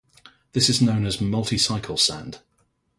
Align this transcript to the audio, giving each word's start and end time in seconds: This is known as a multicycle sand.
This 0.53 0.67
is 0.67 0.81
known 0.81 1.05
as 1.05 1.21
a 1.21 1.23
multicycle 1.23 1.95
sand. 1.99 2.39